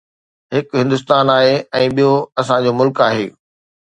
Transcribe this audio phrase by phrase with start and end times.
[0.55, 1.51] هڪ هندستان آهي
[1.81, 2.11] ۽ ٻيو
[2.45, 3.27] اسان جو ملڪ آهي.